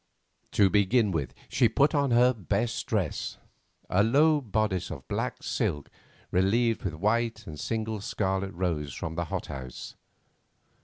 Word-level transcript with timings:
To 0.53 0.67
begin 0.67 1.11
with, 1.11 1.31
she 1.47 1.69
put 1.69 1.93
on 1.93 2.09
her 2.09 2.33
best 2.33 2.87
dress—a 2.87 4.01
low 4.03 4.41
bodice 4.41 4.89
of 4.89 5.07
black 5.07 5.43
silk 5.43 5.91
relieved 6.31 6.81
with 6.81 6.95
white 6.95 7.45
and 7.45 7.53
a 7.53 7.57
single 7.59 8.01
scarlet 8.01 8.51
rose 8.53 8.95
from 8.95 9.13
the 9.13 9.25
hothouse. 9.25 9.93